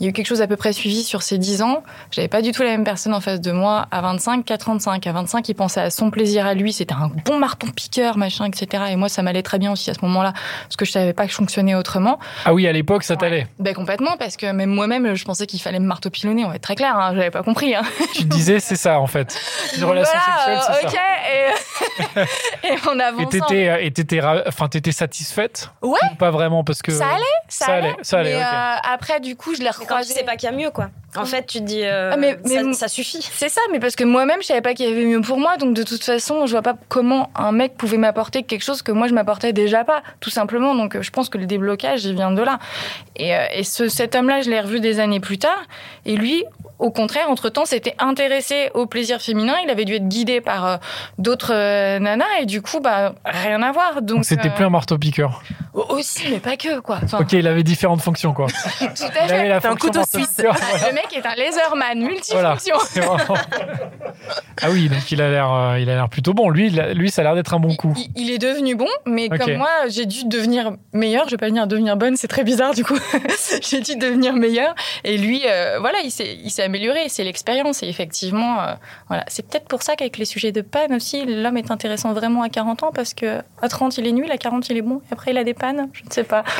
Il 0.00 0.04
y 0.04 0.06
a 0.06 0.10
eu 0.10 0.12
quelque 0.12 0.26
chose 0.26 0.42
à 0.42 0.46
peu 0.46 0.56
près 0.56 0.74
suivi 0.74 1.02
sur 1.02 1.22
ces 1.22 1.38
10 1.38 1.62
ans. 1.62 1.82
J'avais 2.10 2.28
pas 2.28 2.42
du 2.42 2.52
tout 2.52 2.62
la 2.62 2.70
même 2.70 2.84
personne 2.84 3.14
en 3.14 3.20
face 3.20 3.40
de 3.40 3.52
moi 3.52 3.86
à 3.90 4.02
25 4.02 4.44
qu'à 4.44 4.58
35. 4.58 5.06
À 5.06 5.12
25, 5.12 5.48
il 5.48 5.54
pensait 5.54 5.80
à 5.80 5.90
son 5.90 6.10
plaisir 6.10 6.46
à 6.46 6.52
lui. 6.52 6.72
C'était 6.72 6.94
un 6.94 7.10
bon 7.24 7.38
marton 7.38 7.68
machin, 8.16 8.46
etc. 8.46 8.84
Et 8.90 8.96
moi, 8.96 9.08
ça 9.08 9.22
m'allait 9.22 9.42
très 9.42 9.58
bien 9.58 9.72
aussi 9.72 9.90
à 9.90 9.94
ce 9.94 10.00
moment-là, 10.02 10.32
parce 10.62 10.76
que 10.76 10.84
je 10.84 10.90
savais 10.92 11.12
pas 11.12 11.24
que 11.24 11.30
je 11.30 11.36
fonctionnais 11.36 11.74
autrement. 11.74 12.18
Ah 12.44 12.54
oui, 12.54 12.66
à 12.66 12.72
l'époque, 12.72 13.02
ça 13.04 13.16
t'allait. 13.16 13.46
Ben 13.58 13.74
complètement, 13.74 14.16
parce 14.18 14.36
que 14.36 14.50
même 14.52 14.70
moi-même, 14.70 15.14
je 15.14 15.24
pensais 15.24 15.46
qu'il 15.46 15.60
fallait 15.60 15.80
me 15.80 15.86
marteau 15.86 16.10
pilonner. 16.10 16.44
On 16.44 16.48
va 16.48 16.56
être 16.56 16.62
très 16.62 16.76
clair, 16.76 16.96
hein, 16.96 17.12
j'avais 17.14 17.30
pas 17.30 17.42
compris. 17.42 17.74
Hein. 17.74 17.82
Tu 18.14 18.24
disais, 18.24 18.60
c'est 18.60 18.76
ça 18.76 18.98
en 19.00 19.06
fait. 19.06 19.36
Une 19.76 19.84
relation 19.84 20.18
Voilà, 20.36 20.60
sexuelle, 20.62 20.76
c'est 20.80 20.86
euh, 20.86 20.90
ça. 20.90 20.96
ok. 20.96 21.57
Et, 22.64 22.74
on 22.88 22.98
avance. 23.00 23.22
Et 23.22 23.26
t'étais, 23.26 23.68
euh, 23.68 23.78
et 23.80 23.90
t'étais, 23.90 24.20
ra- 24.20 24.42
enfin, 24.46 24.68
t'étais 24.68 24.92
satisfaite 24.92 25.70
Ouais. 25.82 25.98
Ou 26.12 26.16
Pas 26.16 26.30
vraiment 26.30 26.64
parce 26.64 26.82
que. 26.82 26.92
Ça 26.92 27.06
allait, 27.06 27.22
ça, 27.48 27.66
Ça 27.66 27.72
allait. 27.74 27.86
allait, 27.88 27.96
ça 28.02 28.18
allait, 28.18 28.30
Mais 28.34 28.36
ok. 28.36 28.42
euh, 28.52 28.92
après, 28.94 29.20
du 29.20 29.36
coup, 29.36 29.54
je 29.54 29.60
l'ai 29.60 29.66
quand 29.66 29.72
tu 29.74 29.80
recroisé. 29.80 30.14
sais 30.14 30.24
pas 30.24 30.36
qu'il 30.36 30.48
y 30.50 30.52
a 30.52 30.56
mieux, 30.56 30.70
quoi. 30.70 30.90
En 31.16 31.24
fait, 31.24 31.46
tu 31.46 31.58
te 31.60 31.64
dis, 31.64 31.82
euh, 31.84 32.10
Ah, 32.12 32.16
mais- 32.18 32.36
mais- 32.44 32.72
ça, 32.74 32.80
ça 32.80 32.88
suffit. 32.88 33.22
C'est 33.32 33.48
ça, 33.48 33.60
mais 33.72 33.80
parce 33.80 33.96
que 33.96 34.04
moi-même, 34.04 34.40
je 34.42 34.46
savais 34.46 34.60
pas 34.60 34.74
qu'il 34.74 34.88
y 34.88 34.92
avait 34.92 35.04
mieux 35.06 35.22
pour 35.22 35.38
moi, 35.38 35.56
donc 35.56 35.74
de 35.74 35.82
toute 35.82 36.04
façon, 36.04 36.46
je 36.46 36.52
vois 36.52 36.62
pas 36.62 36.74
comment 36.88 37.30
un 37.34 37.50
mec 37.52 37.76
pouvait 37.76 37.96
m'apporter 37.96 38.42
quelque 38.42 38.62
chose 38.62 38.82
que 38.82 38.92
moi 38.92 39.08
je 39.08 39.14
m'apportais 39.14 39.52
déjà 39.54 39.84
pas, 39.84 40.02
tout 40.20 40.28
simplement. 40.30 40.74
Donc 40.74 41.00
je 41.00 41.10
pense 41.10 41.28
que 41.30 41.38
le 41.38 41.46
déblocage, 41.46 42.04
il 42.04 42.14
vient 42.14 42.30
de 42.30 42.42
là. 42.42 42.58
Et, 43.16 43.32
et 43.54 43.64
ce, 43.64 43.88
cet 43.88 44.14
homme-là, 44.16 44.42
je 44.42 44.50
l'ai 44.50 44.60
revu 44.60 44.80
des 44.80 45.00
années 45.00 45.18
plus 45.20 45.38
tard, 45.38 45.58
et 46.04 46.14
lui, 46.16 46.44
au 46.78 46.90
contraire, 46.90 47.28
entre-temps, 47.28 47.64
s'était 47.64 47.94
intéressé 47.98 48.70
au 48.74 48.86
plaisir 48.86 49.20
féminin. 49.20 49.54
Il 49.64 49.70
avait 49.70 49.84
dû 49.84 49.94
être 49.94 50.08
guidé 50.08 50.40
par 50.40 50.66
euh, 50.66 50.76
d'autres 51.18 51.52
euh, 51.52 51.98
nanas, 51.98 52.24
et 52.40 52.46
du 52.46 52.62
coup, 52.62 52.80
bah 52.80 53.14
rien 53.24 53.62
à 53.62 53.72
voir. 53.72 54.02
Donc 54.02 54.24
c'était 54.24 54.48
euh, 54.48 54.54
plus 54.54 54.64
un 54.64 54.70
marteau-piqueur. 54.70 55.42
Aussi, 55.74 56.24
mais 56.30 56.40
pas 56.40 56.56
que 56.56 56.80
quoi. 56.80 56.98
Enfin, 57.04 57.18
Ok, 57.20 57.32
il 57.32 57.46
avait 57.46 57.62
différentes 57.62 58.00
fonctions 58.00 58.32
quoi. 58.32 58.46
tout 58.78 58.84
à 58.84 58.88
Il 59.24 59.28
fait. 59.28 59.34
avait 59.34 59.48
la 59.48 59.60
C'est 59.60 59.68
un 59.68 59.76
couteau 59.76 60.00
suisse. 60.04 60.34
voilà. 60.38 60.88
Le 60.88 60.94
mec 60.94 61.06
est 61.14 61.26
un 61.26 61.34
laserman 61.34 61.98
Voilà. 62.32 62.54
multifonction. 62.54 62.76
Vraiment- 63.02 63.34
ah 64.62 64.70
oui, 64.70 64.88
donc 64.88 65.10
il 65.12 65.20
a 65.22 65.30
l'air, 65.30 65.52
euh, 65.52 65.78
il 65.78 65.88
a 65.90 65.94
l'air 65.94 66.08
plutôt 66.08 66.34
bon. 66.34 66.48
Lui, 66.50 66.68
il 66.68 66.80
a- 66.80 66.92
lui, 66.94 67.10
ça 67.10 67.22
a 67.22 67.24
l'air 67.24 67.34
d'être 67.34 67.54
un 67.54 67.60
bon 67.60 67.74
coup. 67.76 67.92
Il, 67.96 68.10
il 68.24 68.30
est 68.30 68.38
devenu 68.38 68.74
bon, 68.74 68.88
mais 69.06 69.28
comme 69.28 69.54
moi, 69.56 69.68
j'ai 69.88 70.06
dû 70.06 70.24
devenir 70.26 70.72
meilleur. 70.92 71.24
Je 71.26 71.32
vais 71.32 71.36
pas 71.36 71.46
venir 71.48 71.66
devenir 71.66 71.96
bonne, 71.96 72.16
c'est 72.16 72.28
très 72.28 72.44
bizarre 72.44 72.74
du 72.74 72.84
coup. 72.84 72.98
j'ai 73.62 73.80
dû 73.80 73.96
devenir 73.96 74.34
meilleur. 74.34 74.74
Et 75.04 75.16
lui, 75.18 75.42
euh, 75.46 75.78
voilà, 75.80 75.98
il 76.04 76.10
s'est, 76.10 76.38
il 76.42 76.50
s'est 76.50 76.62
amélioré. 76.62 77.08
C'est 77.08 77.24
l'expérience. 77.24 77.82
Et 77.82 77.88
effectivement, 77.88 78.60
euh, 78.60 78.74
voilà, 79.08 79.24
c'est 79.28 79.46
peut-être 79.46 79.66
pour 79.68 79.82
ça 79.82 79.96
qu'avec 79.96 80.16
les 80.18 80.24
sujets 80.24 80.52
de 80.52 80.60
panne 80.60 80.94
aussi, 80.94 81.24
l'homme 81.24 81.56
est 81.56 81.70
intéressant 81.70 82.12
vraiment 82.12 82.42
à 82.42 82.48
40 82.48 82.82
ans 82.82 82.90
parce 82.94 83.14
que 83.14 83.38
à 83.62 83.68
30 83.68 83.98
il 83.98 84.06
est 84.06 84.12
nul, 84.12 84.30
à 84.30 84.38
40 84.38 84.68
il 84.70 84.76
est 84.76 84.82
bon, 84.82 85.00
et 85.10 85.12
après 85.12 85.30
il 85.32 85.38
a 85.38 85.44
des 85.44 85.54
pannes. 85.54 85.67
Je 85.92 86.04
ne 86.04 86.10
sais 86.10 86.24
pas. 86.24 86.44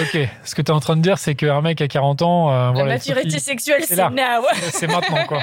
Ok, 0.00 0.18
ce 0.44 0.54
que 0.54 0.62
tu 0.62 0.72
es 0.72 0.74
en 0.74 0.80
train 0.80 0.96
de 0.96 1.02
dire, 1.02 1.18
c'est 1.18 1.34
qu'un 1.34 1.60
mec 1.60 1.80
à 1.80 1.86
40 1.88 2.22
ans, 2.22 2.50
euh, 2.50 2.52
La 2.66 2.70
voilà, 2.72 2.94
maturité 2.94 3.38
sexuelle, 3.38 3.84
c'est 3.86 3.96
now. 3.96 4.42
c'est 4.72 4.86
maintenant 4.88 5.24
quoi. 5.26 5.42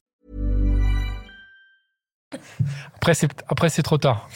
Après, 2.95 3.13
c'est 3.13 3.29
après 3.49 3.69
c'est 3.69 3.81
trop 3.81 3.97
tard. 3.97 4.29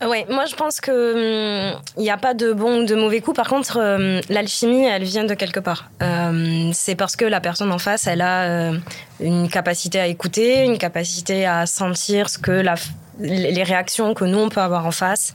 Ouais, 0.00 0.26
moi 0.30 0.46
je 0.46 0.54
pense 0.54 0.80
que 0.80 1.72
hum, 1.72 1.80
il 1.96 2.02
n'y 2.02 2.10
a 2.10 2.16
pas 2.16 2.34
de 2.34 2.52
bon 2.52 2.82
ou 2.82 2.84
de 2.84 2.94
mauvais 2.94 3.20
coup. 3.20 3.32
Par 3.32 3.48
contre, 3.48 3.78
hum, 3.78 4.20
l'alchimie, 4.28 4.84
elle 4.84 5.04
vient 5.04 5.24
de 5.24 5.34
quelque 5.34 5.60
part. 5.60 5.90
Euh, 6.02 6.70
c'est 6.72 6.94
parce 6.94 7.16
que 7.16 7.24
la 7.24 7.40
personne 7.40 7.72
en 7.72 7.78
face, 7.78 8.06
elle 8.06 8.20
a 8.20 8.44
euh, 8.44 8.78
une 9.20 9.48
capacité 9.48 10.00
à 10.00 10.06
écouter, 10.06 10.64
une 10.64 10.78
capacité 10.78 11.46
à 11.46 11.66
sentir 11.66 12.28
ce 12.28 12.38
que 12.38 12.52
la, 12.52 12.74
les 13.20 13.62
réactions 13.62 14.14
que 14.14 14.24
nous 14.24 14.38
on 14.38 14.48
peut 14.48 14.60
avoir 14.60 14.86
en 14.86 14.90
face, 14.90 15.34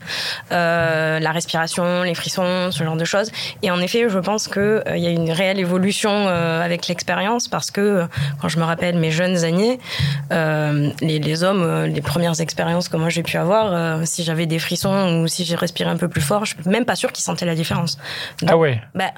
euh, 0.52 1.18
la 1.20 1.32
respiration, 1.32 2.02
les 2.02 2.14
frissons, 2.14 2.70
ce 2.70 2.82
genre 2.84 2.96
de 2.96 3.04
choses. 3.04 3.30
Et 3.62 3.70
en 3.70 3.80
effet, 3.80 4.08
je 4.08 4.18
pense 4.18 4.48
que 4.48 4.82
euh, 4.86 4.96
y 4.96 5.06
a 5.06 5.10
une 5.10 5.30
réelle 5.30 5.58
évolution 5.60 6.10
euh, 6.10 6.62
avec 6.62 6.88
l'expérience 6.88 7.48
parce 7.48 7.70
que 7.70 7.80
euh, 7.80 8.06
quand 8.40 8.48
je 8.48 8.58
me 8.58 8.64
rappelle 8.64 8.96
mes 8.98 9.10
jeunes 9.10 9.44
années, 9.44 9.78
les, 10.30 11.18
les 11.18 11.44
hommes, 11.44 11.84
les 11.84 12.00
premières 12.02 12.40
expériences 12.40 12.88
que 12.88 12.96
moi 12.96 13.08
j'ai 13.08 13.22
pu 13.22 13.36
avoir, 13.36 14.06
si 14.06 14.24
j'avais 14.24 14.46
des 14.46 14.58
frissons 14.58 15.20
ou 15.22 15.28
si 15.28 15.44
j'ai 15.44 15.56
respiré 15.56 15.88
un 15.90 15.96
peu 15.96 16.08
plus 16.08 16.20
fort, 16.20 16.44
je 16.44 16.54
suis 16.54 16.68
même 16.70 16.84
pas 16.84 16.96
sûre 16.96 17.12
qu'ils 17.12 17.24
sentaient 17.24 17.46
la 17.46 17.54
différence. 17.54 17.98
Donc, 18.40 18.50
Ah 18.52 18.56
ouais. 18.56 18.80
bah, 18.94 19.10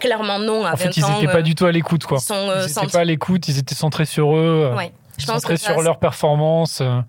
clairement 0.00 0.38
non. 0.38 0.64
À 0.64 0.70
En 0.72 0.74
20 0.74 0.76
fait, 0.76 0.96
ils 0.96 1.04
n'étaient 1.06 1.32
pas 1.32 1.42
du 1.42 1.54
tout 1.54 1.66
à 1.66 1.72
l'écoute 1.72 2.04
quoi. 2.04 2.18
ils 2.20 2.24
sont 2.24 2.50
Ils 2.60 2.66
n'étaient 2.66 2.92
pas 2.92 3.00
à 3.00 3.04
l'écoute, 3.04 3.48
ils 3.48 3.58
étaient 3.58 3.74
centrés 3.74 4.04
sur 4.06 4.36
eux, 4.36 4.72
Ouais. 4.76 4.92
Je 5.18 5.26
pense 5.26 5.42
centrés 5.42 5.54
que 5.56 5.60
sur 5.60 5.82
leur 5.82 5.98
performance. 5.98 6.80
euh. 6.80 7.00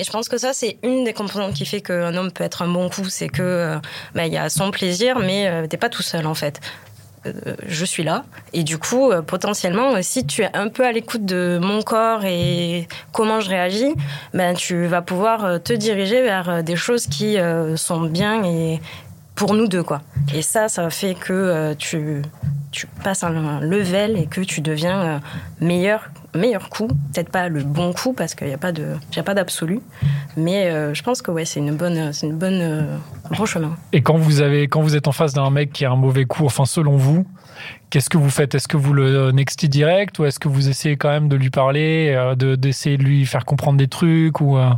Et 0.00 0.04
je 0.04 0.10
pense 0.10 0.30
que 0.30 0.38
ça, 0.38 0.54
c'est 0.54 0.78
une 0.82 1.04
des 1.04 1.12
composantes 1.12 1.52
qui 1.52 1.66
fait 1.66 1.82
qu'un 1.82 2.16
homme 2.16 2.32
peut 2.32 2.42
être 2.42 2.62
un 2.62 2.68
bon 2.68 2.88
coup. 2.88 3.04
C'est 3.10 3.28
que 3.28 3.42
euh, 3.42 3.78
bah, 4.14 4.26
il 4.26 4.32
y 4.32 4.38
a 4.38 4.48
son 4.48 4.70
plaisir, 4.70 5.18
mais 5.18 5.46
euh, 5.46 5.66
t'es 5.66 5.76
pas 5.76 5.90
tout 5.90 6.00
seul 6.00 6.26
en 6.26 6.32
fait. 6.32 6.58
Euh, 7.26 7.32
je 7.66 7.84
suis 7.84 8.02
là. 8.02 8.24
Et 8.54 8.62
du 8.62 8.78
coup, 8.78 9.12
potentiellement, 9.26 10.00
si 10.00 10.24
tu 10.24 10.40
es 10.40 10.48
un 10.56 10.68
peu 10.68 10.86
à 10.86 10.92
l'écoute 10.92 11.26
de 11.26 11.58
mon 11.60 11.82
corps 11.82 12.24
et 12.24 12.88
comment 13.12 13.40
je 13.40 13.50
réagis, 13.50 13.94
ben, 14.32 14.54
tu 14.54 14.86
vas 14.86 15.02
pouvoir 15.02 15.62
te 15.62 15.74
diriger 15.74 16.22
vers 16.22 16.64
des 16.64 16.76
choses 16.76 17.06
qui 17.06 17.36
sont 17.76 18.00
bien 18.00 18.42
et 18.42 18.80
pour 19.34 19.52
nous 19.52 19.68
deux. 19.68 19.82
quoi. 19.82 20.00
Et 20.34 20.40
ça, 20.40 20.68
ça 20.68 20.88
fait 20.88 21.12
que 21.14 21.74
tu, 21.74 22.22
tu 22.72 22.86
passes 23.04 23.22
un, 23.22 23.60
level 23.60 24.16
et 24.16 24.24
que 24.24 24.40
tu 24.40 24.62
deviens 24.62 25.20
meilleur 25.60 26.08
meilleur 26.34 26.68
coup. 26.70 26.88
Peut-être 26.88 27.30
pas 27.30 27.48
le 27.48 27.62
bon 27.62 27.92
coup 27.92 28.12
parce 28.12 28.34
qu'il 28.34 28.48
n'y 28.48 28.54
a 28.54 28.58
pas 28.58 28.72
de, 28.72 28.96
pas 29.24 29.34
d'absolu. 29.34 29.80
Mais 30.36 30.70
euh, 30.70 30.94
je 30.94 31.02
pense 31.02 31.22
que 31.22 31.30
ouais, 31.30 31.44
c'est 31.44 31.60
une 31.60 31.76
bonne, 31.76 32.12
c'est 32.12 32.26
une 32.26 32.36
bonne, 32.36 32.60
euh, 32.60 32.96
bon 33.36 33.46
chemin. 33.46 33.76
Et 33.92 34.02
quand 34.02 34.16
vous 34.16 34.40
avez, 34.40 34.68
quand 34.68 34.82
vous 34.82 34.96
êtes 34.96 35.08
en 35.08 35.12
face 35.12 35.34
d'un 35.34 35.50
mec 35.50 35.72
qui 35.72 35.84
a 35.84 35.90
un 35.90 35.96
mauvais 35.96 36.24
coup, 36.24 36.44
enfin 36.44 36.64
selon 36.64 36.96
vous, 36.96 37.26
qu'est-ce 37.90 38.08
que 38.08 38.18
vous 38.18 38.30
faites? 38.30 38.54
Est-ce 38.54 38.68
que 38.68 38.76
vous 38.76 38.92
le 38.92 39.32
nextez 39.32 39.68
direct 39.68 40.18
ou 40.18 40.24
est-ce 40.24 40.38
que 40.38 40.48
vous 40.48 40.68
essayez 40.68 40.96
quand 40.96 41.10
même 41.10 41.28
de 41.28 41.36
lui 41.36 41.50
parler, 41.50 42.12
euh, 42.16 42.34
de 42.34 42.54
d'essayer 42.54 42.96
de 42.96 43.02
lui 43.02 43.26
faire 43.26 43.44
comprendre 43.44 43.78
des 43.78 43.88
trucs 43.88 44.40
ou 44.40 44.56
euh, 44.56 44.70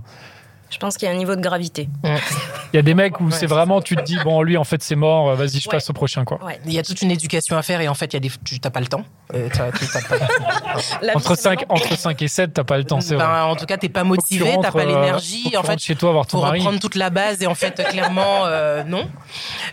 Je 0.72 0.78
pense 0.78 0.96
qu'il 0.96 1.06
y 1.06 1.10
a 1.10 1.14
un 1.14 1.18
niveau 1.18 1.36
de 1.36 1.40
gravité. 1.42 1.88
il 2.02 2.76
y 2.76 2.78
a 2.78 2.82
des 2.82 2.94
mecs 2.94 3.20
où 3.20 3.26
Ouais, 3.26 3.30
c'est 3.32 3.46
vraiment 3.46 3.80
tu 3.82 3.94
te 3.94 4.02
dis 4.02 4.16
bon 4.24 4.42
lui 4.42 4.56
en 4.56 4.64
fait 4.64 4.82
c'est 4.82 4.96
mort, 4.96 5.28
euh, 5.30 5.34
vas-y 5.34 5.60
je 5.60 5.68
Ouais. 5.68 5.72
passe 5.76 5.88
au 5.90 5.92
prochain 5.92 6.24
quoi. 6.24 6.42
Ouais. 6.44 6.58
Il 6.66 6.72
y 6.72 6.78
a 6.78 6.82
toute 6.82 7.02
une 7.02 7.10
éducation 7.10 7.56
à 7.56 7.62
faire 7.62 7.80
et 7.82 7.88
en 7.88 7.94
fait, 7.94 8.06
il 8.06 8.14
y 8.14 8.16
a 8.16 8.20
des, 8.20 8.30
tu 8.44 8.58
n'as 8.64 8.70
pas 8.70 8.80
le 8.80 8.86
temps. 8.86 9.04
Euh, 9.34 9.48
tu- 9.50 9.58
pas- 9.58 9.66
Entre 11.14 11.36
c'est 11.36 11.42
5 11.42 11.60
maintenant. 11.60 11.74
entre 11.76 11.96
5 11.98 12.22
et 12.22 12.28
7, 12.28 12.54
t'as 12.54 12.64
pas 12.64 12.78
le 12.78 12.84
temps, 12.84 13.00
c'est 13.00 13.14
vrai. 13.14 13.24
Ben, 13.24 13.44
en 13.44 13.56
tout 13.56 13.66
cas, 13.66 13.76
t'es 13.76 13.88
pas 13.88 14.00
Faut 14.04 14.10
que 14.16 14.26
tu 14.28 14.38
motivé, 14.38 14.44
t'as 14.44 14.56
rentres, 14.56 14.72
pas 14.72 14.80
euh, 14.80 14.86
l'énergie. 14.86 15.50
tu 15.50 15.56
En 15.56 15.62
fait, 15.62 15.78
chez 15.78 15.94
toi 15.96 16.12
voir 16.12 16.26
ton 16.26 16.38
pour 16.38 16.46
mari. 16.46 16.58
reprendre 16.60 16.80
toute 16.80 16.94
la 16.94 17.10
base 17.10 17.42
et 17.42 17.46
en 17.46 17.54
fait 17.54 17.82
clairement 17.90 18.46
euh, 18.46 18.82
non 18.84 19.06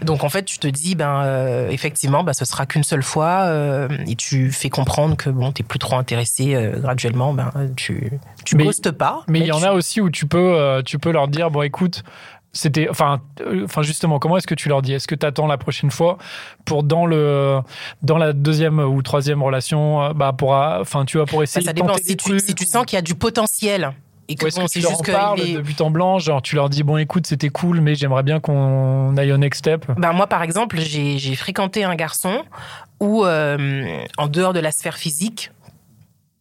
donc 0.02 0.24
en 0.24 0.30
fait 0.30 0.44
tu 0.44 0.60
te 0.60 0.68
dis 0.68 0.96
ben 0.96 1.22
euh, 1.24 1.70
effectivement 1.70 2.24
ben, 2.24 2.34
ce 2.34 2.46
sera 2.46 2.66
qu'une 2.66 2.84
seule 2.84 3.04
fois 3.04 3.44
euh, 3.46 3.88
et 4.08 4.16
tu 4.16 4.52
fais 4.52 4.70
comprendre 4.70 5.16
que 5.18 5.30
bon 5.30 5.52
t'es 5.52 5.64
plus 5.64 5.80
trop 5.80 5.96
intéressé 5.98 6.56
euh, 6.56 6.80
graduellement 6.80 7.34
ben 7.34 7.52
tu 7.76 8.12
tu 8.46 8.56
Mais- 8.56 8.66
ghostes 8.66 8.92
pas 8.92 9.24
Mais 9.28 9.40
il 9.40 9.46
y 9.48 9.52
en 9.52 9.60
tu- 9.60 9.66
a 9.66 9.74
aussi 9.74 10.02
où 10.02 10.10
tu 10.10 10.26
peux, 10.26 10.82
tu 10.90 11.00
peux 11.00 11.12
leur 11.12 11.28
dire 11.28 11.52
bon 11.52 11.62
écoute, 11.62 12.04
c'était, 12.52 12.88
enfin, 12.90 13.22
euh, 13.42 13.66
enfin 13.66 13.84
justement, 13.84 14.18
comment 14.18 14.36
est-ce 14.38 14.48
que 14.48 14.56
tu 14.56 14.70
leur 14.70 14.82
dis? 14.82 14.94
Est-ce 14.94 15.08
que 15.08 15.14
tu 15.14 15.24
attends 15.26 15.46
la 15.46 15.58
prochaine 15.60 15.92
fois 15.92 16.18
pour 16.66 16.82
dans 16.84 17.06
le, 17.06 17.60
dans 18.02 18.18
la 18.18 18.34
deuxième 18.34 18.80
ou 18.80 19.02
troisième 19.04 19.44
relation, 19.44 20.02
euh, 20.02 20.14
bah 20.14 20.34
pour, 20.36 20.56
euh, 20.56 20.82
enfin 20.82 21.06
tu 21.06 21.18
vois 21.18 21.28
pour 21.28 21.40
Ben, 21.40 21.44
essayer 21.44 21.64
ça 21.66 21.74
de 21.74 21.80
dépend 21.80 21.94
si 22.04 22.18
tu, 22.18 22.40
si 22.40 22.56
tu 22.56 22.66
sens 22.66 22.86
qu'il 22.86 22.98
y 22.98 23.00
a 23.00 23.04
du 23.04 23.14
potentiel 23.14 23.92
et 24.28 24.36
que 24.36 24.46
bon 24.46 24.66
que 24.66 24.72
tu 24.72 24.80
c'est 24.80 24.82
leur 24.82 24.92
juste 24.92 25.02
en 25.02 25.04
que 25.04 25.12
parles 25.12 25.42
est- 25.42 25.54
de 25.54 25.62
but 25.62 25.80
en 25.82 25.92
blanc, 25.92 26.18
genre 26.18 26.42
tu 26.42 26.56
leur 26.56 26.70
dis 26.70 26.82
bon 26.82 26.98
écoute 26.98 27.28
c'était 27.28 27.50
cool 27.50 27.82
mais 27.82 27.94
j'aimerais 27.96 28.24
bien 28.24 28.40
qu'on 28.40 29.16
aille 29.18 29.32
au 29.32 29.38
next 29.38 29.60
step? 29.60 29.86
Ben 29.98 30.12
moi, 30.14 30.26
par 30.26 30.42
exemple, 30.42 30.80
j'ai 30.80 31.20
j'ai 31.20 31.36
fréquenté 31.36 31.84
un 31.84 31.96
garçon 31.96 32.42
où, 33.00 33.26
euh, 33.26 33.86
en 34.18 34.28
dehors 34.28 34.54
de 34.54 34.60
la 34.60 34.72
sphère 34.72 34.98
physique, 34.98 35.52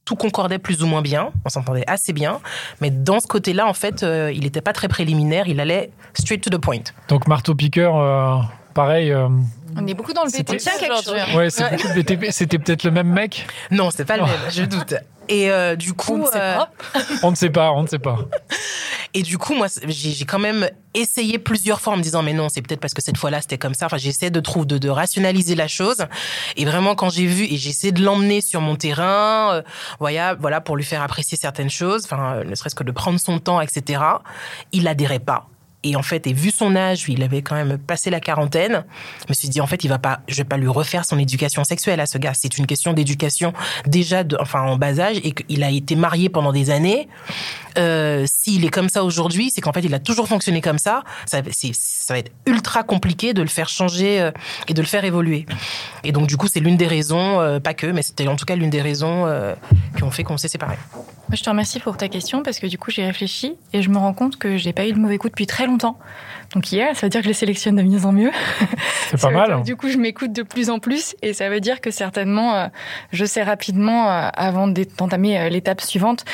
tout 0.08 0.16
concordait 0.16 0.58
plus 0.58 0.82
ou 0.82 0.86
moins 0.86 1.02
bien, 1.02 1.32
on 1.44 1.50
s'entendait 1.50 1.84
assez 1.86 2.14
bien, 2.14 2.40
mais 2.80 2.90
dans 2.90 3.20
ce 3.20 3.26
côté-là, 3.26 3.66
en 3.66 3.74
fait, 3.74 4.02
euh, 4.02 4.32
il 4.34 4.40
n'était 4.44 4.62
pas 4.62 4.72
très 4.72 4.88
préliminaire, 4.88 5.46
il 5.48 5.60
allait 5.60 5.90
straight 6.14 6.42
to 6.42 6.48
the 6.48 6.56
point. 6.58 6.80
Donc 7.08 7.26
marteau 7.28 7.54
piqueur, 7.54 7.94
euh, 7.98 8.38
pareil. 8.72 9.12
euh, 9.12 9.28
On 9.76 9.86
est 9.86 9.92
beaucoup 9.92 10.14
dans 10.14 10.24
le 10.24 10.30
C'était- 10.30 10.54
BTP 10.54 10.62
Tiens, 10.62 10.72
quelque 10.80 10.98
aujourd'hui. 10.98 11.22
chose. 11.26 11.36
ouais, 11.36 11.50
c'est 11.50 11.70
beaucoup 11.70 11.88
de 11.88 11.92
BTP. 11.92 12.30
C'était 12.30 12.58
peut-être 12.58 12.84
le 12.84 12.90
même 12.90 13.08
mec? 13.08 13.46
Non, 13.70 13.90
c'est 13.90 14.06
pas 14.06 14.16
le 14.16 14.22
même, 14.22 14.32
je 14.50 14.62
doute. 14.62 14.94
Et 15.28 15.50
euh, 15.50 15.76
du 15.76 15.92
coup, 15.92 16.14
On 16.14 16.18
ne 16.20 16.24
sait 16.24 16.40
euh, 16.40 16.54
pas. 16.56 16.70
On 17.22 17.30
ne 17.30 17.36
sait 17.36 17.50
pas, 17.50 17.72
on 17.72 17.82
ne 17.82 17.86
sait 17.86 17.98
pas. 17.98 18.16
Et 19.14 19.22
du 19.22 19.38
coup, 19.38 19.54
moi, 19.54 19.68
j'ai 19.86 20.24
quand 20.24 20.38
même 20.38 20.68
essayé 20.94 21.38
plusieurs 21.38 21.80
fois 21.80 21.94
en 21.94 21.96
me 21.96 22.02
disant, 22.02 22.22
mais 22.22 22.32
non, 22.32 22.48
c'est 22.48 22.62
peut-être 22.62 22.80
parce 22.80 22.94
que 22.94 23.02
cette 23.02 23.16
fois-là, 23.16 23.40
c'était 23.40 23.58
comme 23.58 23.74
ça. 23.74 23.86
Enfin, 23.86 23.96
j'essaie 23.96 24.30
de 24.30 24.40
trouver, 24.40 24.66
de, 24.66 24.78
de 24.78 24.88
rationaliser 24.88 25.54
la 25.54 25.68
chose. 25.68 26.06
Et 26.56 26.64
vraiment, 26.64 26.94
quand 26.94 27.10
j'ai 27.10 27.26
vu, 27.26 27.44
et 27.44 27.56
j'essaie 27.56 27.92
de 27.92 28.02
l'emmener 28.02 28.40
sur 28.40 28.60
mon 28.60 28.76
terrain, 28.76 29.54
euh, 29.54 29.62
voilà, 29.98 30.34
voilà, 30.34 30.60
pour 30.60 30.76
lui 30.76 30.84
faire 30.84 31.02
apprécier 31.02 31.38
certaines 31.38 31.70
choses, 31.70 32.04
enfin, 32.04 32.34
euh, 32.34 32.44
ne 32.44 32.54
serait-ce 32.54 32.74
que 32.74 32.84
de 32.84 32.92
prendre 32.92 33.18
son 33.18 33.38
temps, 33.38 33.60
etc. 33.60 34.02
Il 34.72 34.86
adhérait 34.88 35.18
pas. 35.18 35.48
Et 35.84 35.94
en 35.94 36.02
fait, 36.02 36.26
et 36.26 36.32
vu 36.32 36.50
son 36.50 36.74
âge, 36.74 37.04
il 37.08 37.22
avait 37.22 37.42
quand 37.42 37.54
même 37.54 37.78
passé 37.78 38.10
la 38.10 38.18
quarantaine. 38.18 38.84
Je 39.20 39.26
me 39.28 39.34
suis 39.34 39.48
dit, 39.48 39.60
en 39.60 39.66
fait, 39.68 39.84
il 39.84 39.88
va 39.88 39.98
pas, 39.98 40.20
je 40.26 40.34
vais 40.34 40.44
pas 40.44 40.56
lui 40.56 40.66
refaire 40.66 41.04
son 41.04 41.18
éducation 41.18 41.62
sexuelle 41.62 42.00
à 42.00 42.06
ce 42.06 42.18
gars. 42.18 42.34
C'est 42.34 42.58
une 42.58 42.66
question 42.66 42.92
d'éducation 42.92 43.52
déjà, 43.86 44.24
de, 44.24 44.36
enfin, 44.40 44.62
en 44.62 44.76
bas 44.76 44.98
âge, 44.98 45.18
et 45.22 45.30
qu'il 45.30 45.62
a 45.62 45.70
été 45.70 45.94
marié 45.94 46.28
pendant 46.28 46.52
des 46.52 46.70
années. 46.70 47.08
Euh, 47.78 48.24
S'il 48.26 48.64
est 48.64 48.70
comme 48.70 48.88
ça 48.88 49.04
aujourd'hui, 49.04 49.50
c'est 49.50 49.60
qu'en 49.60 49.72
fait, 49.72 49.80
il 49.80 49.94
a 49.94 49.98
toujours 49.98 50.28
fonctionné 50.28 50.60
comme 50.60 50.78
ça. 50.78 51.02
Ça, 51.26 51.42
ça 51.52 52.14
va 52.14 52.18
être 52.18 52.32
ultra 52.46 52.82
compliqué 52.82 53.34
de 53.34 53.42
le 53.42 53.48
faire 53.48 53.68
changer 53.68 54.20
euh, 54.20 54.30
et 54.68 54.74
de 54.74 54.80
le 54.80 54.86
faire 54.86 55.04
évoluer. 55.04 55.46
Et 56.04 56.12
donc, 56.12 56.26
du 56.26 56.36
coup, 56.36 56.48
c'est 56.48 56.60
l'une 56.60 56.76
des 56.76 56.86
raisons, 56.86 57.40
euh, 57.40 57.60
pas 57.60 57.74
que, 57.74 57.86
mais 57.86 58.02
c'était 58.02 58.26
en 58.28 58.36
tout 58.36 58.44
cas 58.44 58.56
l'une 58.56 58.70
des 58.70 58.82
raisons 58.82 59.26
qui 59.96 60.02
ont 60.02 60.10
fait 60.10 60.24
qu'on 60.24 60.36
s'est 60.36 60.48
séparés. 60.48 60.78
Je 61.32 61.42
te 61.42 61.50
remercie 61.50 61.78
pour 61.78 61.96
ta 61.96 62.08
question 62.08 62.42
parce 62.42 62.58
que 62.58 62.66
du 62.66 62.78
coup, 62.78 62.90
j'ai 62.90 63.04
réfléchi 63.04 63.54
et 63.72 63.82
je 63.82 63.90
me 63.90 63.98
rends 63.98 64.14
compte 64.14 64.38
que 64.38 64.56
j'ai 64.56 64.72
pas 64.72 64.86
eu 64.86 64.92
de 64.92 64.98
mauvais 64.98 65.18
coup 65.18 65.28
depuis 65.28 65.46
très 65.46 65.66
longtemps. 65.66 65.98
Donc 66.54 66.72
hier, 66.72 66.96
ça 66.96 67.06
veut 67.06 67.10
dire 67.10 67.20
que 67.20 67.24
je 67.24 67.28
les 67.28 67.34
sélectionne 67.34 67.76
de 67.76 67.82
mieux 67.82 68.06
en 68.06 68.12
mieux. 68.12 68.30
C'est 69.10 69.20
pas 69.20 69.30
mal. 69.30 69.62
que 69.62 69.64
Du 69.64 69.76
coup, 69.76 69.88
je 69.88 69.98
m'écoute 69.98 70.32
de 70.32 70.42
plus 70.42 70.70
en 70.70 70.78
plus 70.78 71.14
et 71.22 71.34
ça 71.34 71.50
veut 71.50 71.60
dire 71.60 71.80
que 71.80 71.90
certainement, 71.90 72.54
euh, 72.54 72.66
je 73.12 73.24
sais 73.24 73.42
rapidement, 73.42 74.10
euh, 74.10 74.28
avant 74.32 74.66
d'entamer 74.66 75.38
euh, 75.38 75.48
l'étape 75.50 75.80
suivante, 75.80 76.24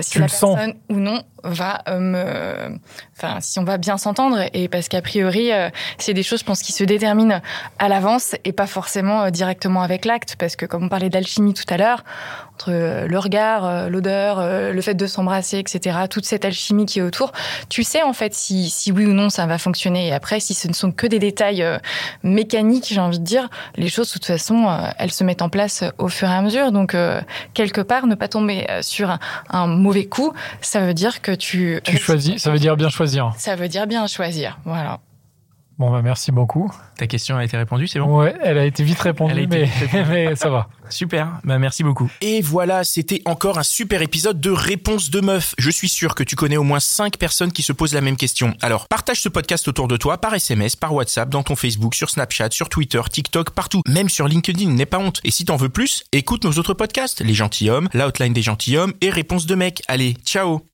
si 0.00 0.10
Tu 0.10 0.18
la 0.18 0.26
le 0.26 0.30
sens. 0.30 0.54
personne 0.54 0.74
ou 0.90 0.96
non 0.96 1.22
va 1.50 1.82
euh, 1.88 1.98
me... 1.98 2.78
Enfin, 3.16 3.38
si 3.40 3.58
on 3.58 3.64
va 3.64 3.78
bien 3.78 3.96
s'entendre 3.96 4.38
et 4.52 4.68
parce 4.68 4.88
qu'a 4.88 5.02
priori, 5.02 5.52
euh, 5.52 5.68
c'est 5.98 6.14
des 6.14 6.22
choses, 6.22 6.40
je 6.40 6.44
pense, 6.44 6.62
qui 6.62 6.72
se 6.72 6.84
déterminent 6.84 7.40
à 7.78 7.88
l'avance 7.88 8.34
et 8.44 8.52
pas 8.52 8.66
forcément 8.66 9.22
euh, 9.22 9.30
directement 9.30 9.82
avec 9.82 10.04
l'acte 10.04 10.36
parce 10.38 10.56
que 10.56 10.66
comme 10.66 10.84
on 10.84 10.88
parlait 10.88 11.10
d'alchimie 11.10 11.54
tout 11.54 11.64
à 11.68 11.76
l'heure, 11.76 12.04
entre 12.54 12.70
le 12.70 13.18
regard, 13.18 13.90
l'odeur, 13.90 14.40
le 14.72 14.80
fait 14.80 14.94
de 14.94 15.08
s'embrasser, 15.08 15.58
etc., 15.58 15.98
toute 16.08 16.24
cette 16.24 16.44
alchimie 16.44 16.86
qui 16.86 17.00
est 17.00 17.02
autour, 17.02 17.32
tu 17.68 17.82
sais 17.82 18.04
en 18.04 18.12
fait 18.12 18.32
si, 18.32 18.70
si 18.70 18.92
oui 18.92 19.06
ou 19.06 19.12
non 19.12 19.28
ça 19.28 19.44
va 19.46 19.58
fonctionner. 19.58 20.06
Et 20.06 20.12
après, 20.12 20.38
si 20.38 20.54
ce 20.54 20.68
ne 20.68 20.72
sont 20.72 20.92
que 20.92 21.08
des 21.08 21.18
détails 21.18 21.66
mécaniques, 22.22 22.86
j'ai 22.92 23.00
envie 23.00 23.18
de 23.18 23.24
dire, 23.24 23.50
les 23.74 23.88
choses, 23.88 24.06
de 24.06 24.12
toute 24.12 24.26
façon, 24.26 24.68
elles 24.98 25.10
se 25.10 25.24
mettent 25.24 25.42
en 25.42 25.48
place 25.48 25.82
au 25.98 26.06
fur 26.06 26.28
et 26.28 26.32
à 26.32 26.42
mesure. 26.42 26.70
Donc, 26.70 26.96
quelque 27.54 27.80
part, 27.80 28.06
ne 28.06 28.14
pas 28.14 28.28
tomber 28.28 28.64
sur 28.82 29.18
un 29.50 29.66
mauvais 29.66 30.06
coup, 30.06 30.32
ça 30.60 30.78
veut 30.78 30.94
dire 30.94 31.22
que 31.22 31.33
tu... 31.36 31.80
Tu 31.84 31.96
choisis, 31.96 32.42
ça 32.42 32.50
veut 32.50 32.58
dire 32.58 32.76
bien 32.76 32.88
choisir. 32.88 33.32
Ça 33.38 33.56
veut 33.56 33.68
dire 33.68 33.86
bien 33.86 34.06
choisir, 34.06 34.58
voilà. 34.64 35.00
Bon, 35.76 35.90
bah 35.90 36.02
merci 36.02 36.30
beaucoup. 36.30 36.72
Ta 36.96 37.08
question 37.08 37.36
a 37.36 37.44
été 37.44 37.56
répondue, 37.56 37.88
c'est 37.88 37.98
bon? 37.98 38.20
Ouais, 38.20 38.34
elle 38.42 38.58
a 38.58 38.64
été 38.64 38.84
vite 38.84 39.00
répondue, 39.00 39.42
été 39.42 39.46
mais, 39.46 39.64
vite 39.64 39.74
répondue. 39.90 40.04
mais 40.08 40.36
ça 40.36 40.48
va. 40.48 40.68
Super, 40.88 41.40
bah 41.42 41.58
merci 41.58 41.82
beaucoup. 41.82 42.08
Et 42.20 42.40
voilà, 42.42 42.84
c'était 42.84 43.22
encore 43.24 43.58
un 43.58 43.64
super 43.64 44.00
épisode 44.00 44.40
de 44.40 44.50
Réponse 44.50 45.10
de 45.10 45.20
meuf. 45.20 45.54
Je 45.58 45.70
suis 45.70 45.88
sûr 45.88 46.14
que 46.14 46.22
tu 46.22 46.36
connais 46.36 46.56
au 46.56 46.62
moins 46.62 46.78
5 46.78 47.16
personnes 47.16 47.50
qui 47.50 47.62
se 47.62 47.72
posent 47.72 47.94
la 47.94 48.00
même 48.00 48.16
question. 48.16 48.54
Alors, 48.62 48.86
partage 48.86 49.20
ce 49.20 49.28
podcast 49.28 49.66
autour 49.66 49.88
de 49.88 49.96
toi 49.96 50.18
par 50.18 50.34
SMS, 50.34 50.76
par 50.76 50.94
WhatsApp, 50.94 51.28
dans 51.28 51.42
ton 51.42 51.56
Facebook, 51.56 51.96
sur 51.96 52.08
Snapchat, 52.08 52.50
sur 52.52 52.68
Twitter, 52.68 53.00
TikTok, 53.10 53.50
partout. 53.50 53.82
Même 53.88 54.08
sur 54.08 54.28
LinkedIn, 54.28 54.70
n'aie 54.70 54.86
pas 54.86 54.98
honte. 54.98 55.20
Et 55.24 55.32
si 55.32 55.44
t'en 55.44 55.56
veux 55.56 55.70
plus, 55.70 56.04
écoute 56.12 56.44
nos 56.44 56.52
autres 56.52 56.74
podcasts, 56.74 57.20
Les 57.20 57.34
Gentilhommes, 57.34 57.88
L'Outline 57.94 58.32
des 58.32 58.42
Gentilhommes 58.42 58.92
et 59.00 59.10
Réponse 59.10 59.46
de 59.46 59.56
mec. 59.56 59.82
Allez, 59.88 60.14
ciao 60.24 60.73